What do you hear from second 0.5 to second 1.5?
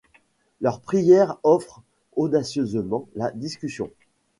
Leur prière